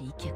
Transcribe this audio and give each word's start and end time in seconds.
Classique. 0.00 0.32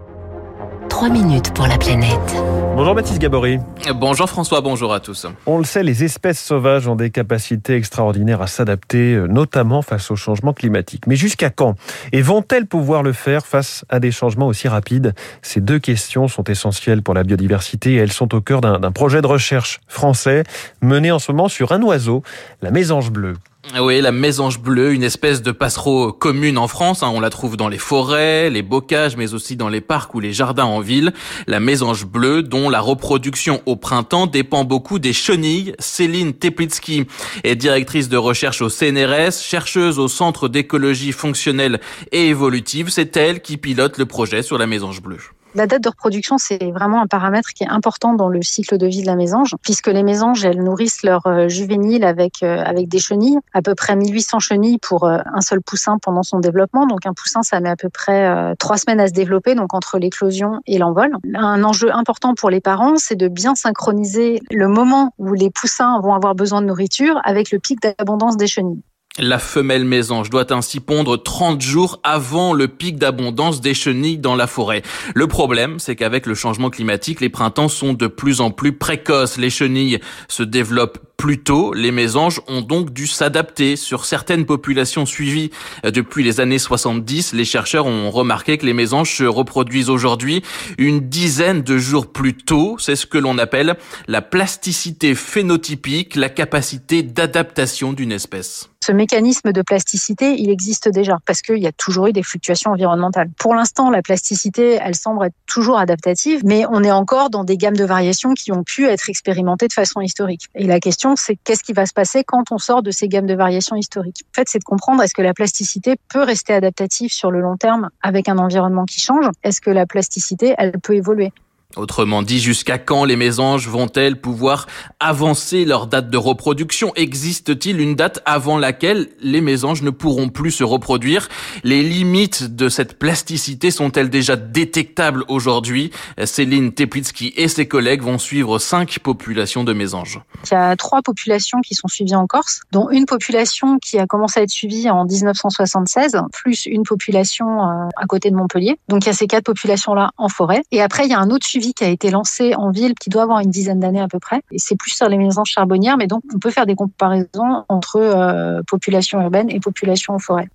3 0.89 1.09
minutes 1.09 1.55
pour 1.55 1.67
la 1.67 1.79
planète. 1.79 2.37
Bonjour 2.77 2.95
Baptiste 2.95 3.19
Gabory. 3.19 3.59
Bonjour 3.95 4.29
François, 4.29 4.61
bonjour 4.61 4.93
à 4.93 5.01
tous. 5.01 5.27
On 5.47 5.59
le 5.59 5.65
sait, 5.65 5.83
les 5.83 6.05
espèces 6.05 6.41
sauvages 6.41 6.87
ont 6.87 6.97
des 6.97 7.11
capacités 7.11 7.75
extraordinaires 7.75 8.43
à 8.43 8.47
s'adapter, 8.47 9.15
euh, 9.15 9.27
notamment 9.27 9.83
face 9.83 10.11
au 10.11 10.17
changement 10.17 10.53
climatique. 10.53 11.07
Mais 11.07 11.17
jusqu'à 11.17 11.51
quand? 11.51 11.77
Et 12.13 12.23
vont-elles 12.23 12.67
pouvoir 12.67 13.03
le 13.03 13.13
faire 13.13 13.47
face 13.47 13.85
à 13.89 14.01
des 14.01 14.11
changements 14.11 14.47
aussi 14.47 14.69
rapides? 14.69 15.15
Ces 15.43 15.61
deux 15.61 15.79
questions 15.79 16.29
sont 16.29 16.45
essentielles 16.45 17.03
pour 17.03 17.15
la 17.15 17.23
biodiversité 17.23 17.95
et 17.95 17.97
elles 17.97 18.13
sont 18.13 18.35
au 18.35 18.41
cœur 18.41 18.61
d'un 18.61 18.93
projet 18.93 19.23
de 19.23 19.27
recherche 19.27 19.81
français 19.89 20.45
mené 20.83 21.11
en 21.11 21.19
ce 21.19 21.33
moment 21.33 21.49
sur 21.49 21.73
un 21.73 21.83
oiseau, 21.83 22.23
la 22.63 22.71
mésange 22.71 23.11
bleue. 23.11 23.35
Oui, 23.81 24.03
la 24.03 24.13
mésange 24.13 24.61
bleue, 24.61 24.93
une 24.93 25.03
espèce 25.03 25.41
de 25.41 25.51
passereau 25.51 26.13
commune 26.13 26.59
en 26.59 26.69
France. 26.69 27.03
Hein. 27.03 27.11
on 27.15 27.19
la 27.19 27.31
trouve 27.31 27.57
dans 27.57 27.69
les 27.69 27.79
forêts, 27.79 28.51
les 28.51 28.61
bocages, 28.61 29.17
mais 29.17 29.33
aussi 29.33 29.57
dans 29.57 29.71
les 29.71 29.81
parcs 29.81 30.15
ou 30.15 30.21
les 30.21 30.35
jardins 30.35 30.67
en 30.67 30.81
ville. 30.81 31.15
La 31.47 31.61
mésange 31.61 32.05
bleue, 32.05 32.43
dont 32.43 32.69
la 32.69 32.81
reproduction 32.81 33.63
au 33.65 33.77
printemps 33.77 34.27
dépend 34.27 34.65
beaucoup 34.65 34.99
des 34.99 35.15
chenilles. 35.15 35.75
Céline 35.79 36.35
Teplitsky 36.35 37.07
est 37.43 37.57
directrice 37.57 38.11
de 38.11 38.19
recherche 38.19 38.61
au 38.61 38.69
CNRS, 38.69 39.41
chercheuse 39.43 39.99
au 39.99 40.09
Centre 40.09 40.49
d'écologie 40.49 41.13
fonctionnelle 41.13 41.81
et 42.13 42.29
évolutive. 42.29 42.91
C'est 42.91 43.17
elle 43.17 43.41
qui 43.41 43.57
pilote 43.57 43.97
le 43.97 44.05
projet 44.05 44.43
sur 44.43 44.59
la 44.59 44.67
mésange 44.67 45.01
bleue. 45.01 45.21
La 45.57 45.69
date 45.69 45.85
de 45.85 45.89
reproduction, 45.89 46.37
c'est 46.37 46.73
vraiment 46.73 47.01
un 47.01 47.07
paramètre 47.07 47.51
qui 47.51 47.63
est 47.63 47.69
important 47.69 48.15
dans 48.15 48.29
le 48.29 48.43
cycle 48.43 48.77
de 48.77 48.89
vie 48.89 49.03
de 49.03 49.07
la 49.07 49.15
mésange, 49.15 49.55
puisque 49.63 49.87
les 49.87 50.03
mésanges, 50.03 50.45
elles 50.45 50.61
nourrissent 50.61 51.05
leurs 51.05 51.29
euh, 51.29 51.47
juvéniles 51.47 52.05
avec, 52.05 52.43
euh, 52.43 52.61
avec 52.65 52.89
des 52.89 52.99
chenilles, 52.99 53.39
à 53.53 53.63
peu 53.63 53.77
près 53.77 53.95
1800 53.95 54.41
chenilles 54.41 54.79
pour 54.79 55.05
euh, 55.05 55.19
un 55.33 55.41
seul 55.41 55.63
poussin 55.63 55.99
pendant 56.03 56.25
son 56.25 56.41
développement. 56.41 56.87
Donc 56.87 57.07
un 57.07 57.13
poussin, 57.13 57.43
ça 57.43 57.61
met 57.61 57.69
à 57.69 57.77
peu 57.77 57.89
près 57.89 58.55
trois 58.59 58.79
semaines 58.79 58.99
à 58.99 59.07
se 59.07 59.13
développer, 59.13 59.55
donc 59.55 59.75
entre 59.75 59.99
l'éclosion 59.99 60.61
et 60.67 60.79
l'envol. 60.79 61.13
Un 61.35 61.63
enjeu 61.63 61.95
important 61.95 62.35
pour 62.35 62.51
les 62.51 62.61
parents, 62.61 62.97
c'est 62.97 63.15
de 63.15 63.29
bien 63.29 63.55
synchroniser 63.55 64.43
le 64.51 64.67
moment 64.67 65.13
où 65.19 65.35
les 65.35 65.51
poussins 65.51 66.01
vont 66.01 66.15
avoir 66.15 66.35
besoin 66.35 66.63
de 66.63 66.67
nourriture 66.67 67.21
avec 67.25 67.53
le 67.53 67.61
pic 67.61 67.81
d'abondance 67.81 68.37
des 68.37 68.49
chenilles. 68.49 68.83
La 69.21 69.39
femelle 69.39 69.85
mésange 69.85 70.29
doit 70.29 70.53
ainsi 70.53 70.81
pondre 70.81 71.23
30 71.23 71.61
jours 71.61 72.01
avant 72.03 72.53
le 72.53 72.67
pic 72.67 72.97
d'abondance 72.97 73.61
des 73.61 73.73
chenilles 73.73 74.19
dans 74.19 74.35
la 74.35 74.49
forêt. 74.49 74.83
Le 75.15 75.29
problème, 75.29 75.79
c'est 75.79 75.95
qu'avec 75.95 76.27
le 76.27 76.35
changement 76.35 76.69
climatique, 76.69 77.21
les 77.21 77.29
printemps 77.29 77.69
sont 77.69 77.93
de 77.93 78.09
plus 78.09 78.41
en 78.41 78.51
plus 78.51 78.73
précoces. 78.73 79.37
Les 79.37 79.51
chenilles 79.51 80.01
se 80.27 80.43
développent 80.43 80.99
plus 81.17 81.45
tôt. 81.45 81.73
Les 81.75 81.93
mésanges 81.93 82.41
ont 82.49 82.61
donc 82.61 82.93
dû 82.93 83.07
s'adapter. 83.07 83.77
Sur 83.77 84.05
certaines 84.05 84.47
populations 84.47 85.07
suivies 85.07 85.53
depuis 85.85 86.25
les 86.25 86.41
années 86.41 86.59
70, 86.59 87.35
les 87.35 87.45
chercheurs 87.45 87.87
ont 87.87 88.11
remarqué 88.11 88.59
que 88.59 88.67
les 88.67 88.75
mésanges 88.75 89.17
se 89.17 89.23
reproduisent 89.23 89.91
aujourd'hui 89.91 90.43
une 90.77 91.09
dizaine 91.09 91.63
de 91.63 91.79
jours 91.79 92.11
plus 92.11 92.35
tôt. 92.35 92.79
C'est 92.81 92.97
ce 92.97 93.07
que 93.07 93.19
l'on 93.19 93.39
appelle 93.39 93.77
la 94.09 94.23
plasticité 94.23 95.15
phénotypique, 95.15 96.17
la 96.17 96.31
capacité 96.31 97.05
d'adaptation 97.05 97.93
d'une 97.93 98.11
espèce 98.11 98.71
ce 98.85 98.93
mécanisme 98.93 99.53
de 99.53 99.63
plasticité, 99.63 100.35
il 100.39 100.51
existe 100.51 100.91
déjà 100.91 101.17
parce 101.25 101.41
qu'il 101.41 101.57
y 101.57 101.67
a 101.67 101.73
toujours 101.73 102.09
eu 102.09 102.13
des 102.13 102.23
fluctuations 102.23 102.73
environnementales. 102.73 103.31
Pour 103.39 103.55
l'instant, 103.55 103.89
la 103.89 104.03
plasticité, 104.03 104.79
elle 104.79 104.95
semble 104.95 105.25
être 105.25 105.35
toujours 105.47 105.79
adaptative, 105.79 106.43
mais 106.45 106.67
on 106.69 106.85
est 106.85 106.91
encore 106.91 107.31
dans 107.31 107.45
des 107.45 107.57
gammes 107.57 107.79
de 107.79 107.85
variations 107.87 108.35
qui 108.35 108.53
ont 108.53 108.63
pu 108.63 108.87
être 108.87 109.09
expérimentées 109.09 109.69
de 109.69 109.73
façon 109.73 110.03
historique. 110.03 110.49
Et 110.55 110.67
la 110.67 110.81
question, 110.81 111.17
c'est 111.17 111.37
qu'est-ce 111.37 111.63
qui 111.63 111.73
va 111.73 111.87
se 111.87 111.95
passer 111.95 112.25
quand 112.25 112.53
on 112.53 112.59
sort 112.59 112.83
de 112.83 112.91
ces 112.91 113.09
gammes 113.09 113.27
de 113.27 113.35
variations 113.35 113.77
historiques? 113.77 114.21
En 114.33 114.35
fait, 114.35 114.51
c'est 114.51 114.59
de 114.59 114.65
comprendre 114.65 115.03
est-ce 115.03 115.15
que 115.15 115.23
la 115.23 115.33
plasticité 115.33 115.97
peut 116.13 116.23
rester 116.23 116.53
adaptative 116.53 117.11
sur 117.11 117.31
le 117.31 117.41
long 117.41 117.57
terme 117.57 117.89
avec 118.03 118.29
un 118.29 118.37
environnement 118.37 118.85
qui 118.85 119.01
change? 119.01 119.25
Est-ce 119.45 119.63
que 119.63 119.71
la 119.71 119.87
plasticité, 119.87 120.55
elle 120.59 120.73
peut 120.73 120.95
évoluer? 120.95 121.33
Autrement 121.77 122.23
dit, 122.23 122.41
jusqu'à 122.41 122.79
quand 122.79 123.05
les 123.05 123.17
mésanges 123.17 123.69
vont-elles 123.69 124.21
pouvoir 124.21 124.67
avancer 125.01 125.65
leur 125.65 125.87
date 125.87 126.09
de 126.09 126.17
reproduction? 126.17 126.93
Existe-t-il 126.95 127.81
une 127.81 127.97
date 127.97 128.23
avant 128.25 128.59
laquelle 128.59 129.09
les 129.21 129.41
mésanges 129.41 129.83
ne 129.83 129.91
pourront 129.91 130.29
plus 130.29 130.53
se 130.53 130.65
reproduire? 130.65 131.29
Les 131.65 131.83
limites 131.83 132.55
de 132.55 132.69
cette 132.69 132.99
plasticité 132.99 133.71
sont-elles 133.71 134.11
déjà 134.11 134.37
détectables 134.37 135.25
aujourd'hui? 135.29 135.91
Céline 136.25 136.73
Teplitsky 136.73 137.33
et 137.37 137.49
ses 137.49 137.67
collègues 137.67 138.03
vont 138.03 138.19
suivre 138.19 138.59
cinq 138.59 138.99
populations 139.01 139.65
de 139.65 139.73
mésanges. 139.73 140.21
Il 140.45 140.55
y 140.55 140.57
a 140.57 140.77
trois 140.77 141.03
populations 141.03 141.61
qui 141.61 141.75
sont 141.75 141.89
suivies 141.89 142.15
en 142.15 142.27
Corse, 142.27 142.61
dont 142.71 142.91
une 142.91 143.07
population 143.07 143.79
qui 143.79 143.99
a 143.99 144.07
commencé 144.07 144.41
à 144.41 144.43
être 144.45 144.51
suivie 144.51 144.89
en 144.91 145.05
1976, 145.05 146.19
plus 146.33 146.67
une 146.67 146.85
population 146.85 147.47
euh, 147.47 147.89
à 147.97 148.07
côté 148.07 148.31
de 148.31 148.37
Montpellier. 148.37 148.79
Donc 148.89 149.05
il 149.05 149.07
y 149.07 149.11
a 149.11 149.15
ces 149.15 149.27
quatre 149.27 149.45
populations-là 149.45 150.11
en 150.17 150.29
forêt. 150.29 150.63
Et 150.71 150.83
après, 150.83 151.05
il 151.05 151.11
y 151.11 151.15
a 151.15 151.19
un 151.19 151.31
autre 151.31 151.47
suivi 151.47 151.64
qui 151.73 151.85
a 151.85 151.89
été 151.89 152.11
lancé 152.11 152.55
en 152.55 152.71
ville, 152.71 152.95
qui 152.95 153.09
doit 153.09 153.23
avoir 153.23 153.41
une 153.41 153.51
dizaine 153.51 153.81
d'années 153.81 154.01
à 154.01 154.09
peu 154.09 154.19
près. 154.19 154.43
Et 154.51 154.59
c'est 154.59 154.77
plus 154.77 154.91
sur 154.91 155.09
les 155.09 155.17
maisons 155.17 155.45
charbonnières, 155.45 155.97
mais 155.97 156.07
donc 156.07 156.23
on 156.35 156.39
peut 156.39 156.51
faire 156.51 156.67
des 156.67 156.75
comparaisons 156.75 157.65
entre 157.69 157.97
euh, 157.97 158.61
population 158.67 159.21
urbaine 159.23 159.49
et 159.51 159.61
population 159.61 160.15
en 160.15 160.19
forêt. 160.19 160.49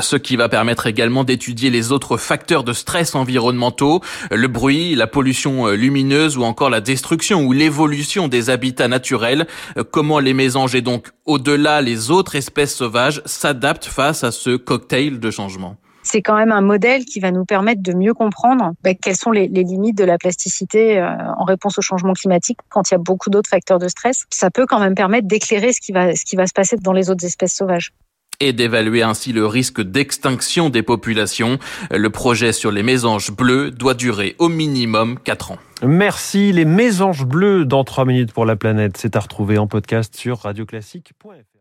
Ce 0.00 0.16
qui 0.16 0.36
va 0.36 0.48
permettre 0.48 0.86
également 0.86 1.24
d'étudier 1.24 1.68
les 1.68 1.92
autres 1.92 2.16
facteurs 2.16 2.64
de 2.64 2.72
stress 2.72 3.14
environnementaux, 3.14 4.00
le 4.30 4.48
bruit, 4.48 4.94
la 4.94 5.06
pollution 5.06 5.66
euh, 5.66 5.74
lumineuse 5.74 6.38
ou 6.38 6.42
encore 6.42 6.70
la 6.70 6.80
destruction 6.80 7.42
ou 7.42 7.52
l'évolution 7.52 8.26
des 8.26 8.48
habitats 8.48 8.88
naturels. 8.88 9.46
Euh, 9.76 9.84
comment 9.84 10.20
les 10.20 10.32
mésanges 10.32 10.74
et 10.74 10.80
donc 10.80 11.08
au-delà 11.26 11.82
les 11.82 12.10
autres 12.10 12.34
espèces 12.34 12.74
sauvages 12.74 13.20
s'adaptent 13.26 13.84
face 13.84 14.24
à 14.24 14.32
ce 14.32 14.56
cocktail 14.56 15.20
de 15.20 15.30
changements? 15.30 15.76
C'est 16.04 16.22
quand 16.22 16.36
même 16.36 16.52
un 16.52 16.60
modèle 16.60 17.04
qui 17.04 17.18
va 17.18 17.32
nous 17.32 17.44
permettre 17.44 17.82
de 17.82 17.92
mieux 17.92 18.14
comprendre 18.14 18.72
bah, 18.84 18.94
quelles 18.94 19.16
sont 19.16 19.32
les, 19.32 19.48
limites 19.48 19.98
de 19.98 20.04
la 20.04 20.18
plasticité 20.18 20.98
euh, 20.98 21.08
en 21.36 21.44
réponse 21.44 21.78
au 21.78 21.82
changement 21.82 22.12
climatique 22.12 22.58
quand 22.68 22.90
il 22.90 22.94
y 22.94 22.96
a 22.96 22.98
beaucoup 22.98 23.30
d'autres 23.30 23.50
facteurs 23.50 23.78
de 23.78 23.88
stress. 23.88 24.26
Ça 24.30 24.50
peut 24.50 24.66
quand 24.66 24.78
même 24.78 24.94
permettre 24.94 25.26
d'éclairer 25.26 25.72
ce 25.72 25.80
qui 25.80 25.92
va, 25.92 26.14
ce 26.14 26.24
qui 26.24 26.36
va 26.36 26.46
se 26.46 26.52
passer 26.52 26.76
dans 26.76 26.92
les 26.92 27.10
autres 27.10 27.24
espèces 27.24 27.54
sauvages 27.54 27.92
et 28.40 28.52
d'évaluer 28.52 29.02
ainsi 29.02 29.32
le 29.32 29.46
risque 29.46 29.80
d'extinction 29.80 30.68
des 30.68 30.82
populations. 30.82 31.58
Le 31.90 32.10
projet 32.10 32.52
sur 32.52 32.70
les 32.70 32.82
mésanges 32.82 33.30
bleus 33.30 33.70
doit 33.70 33.94
durer 33.94 34.34
au 34.38 34.48
minimum 34.48 35.18
4 35.22 35.52
ans. 35.52 35.58
Merci. 35.82 36.52
Les 36.52 36.64
mésanges 36.64 37.24
bleus 37.24 37.64
dans 37.64 37.84
3 37.84 38.04
minutes 38.04 38.32
pour 38.32 38.44
la 38.44 38.56
planète, 38.56 38.96
c'est 38.96 39.16
à 39.16 39.20
retrouver 39.20 39.58
en 39.58 39.66
podcast 39.66 40.16
sur 40.16 40.38
radioclassique.fr. 40.38 41.53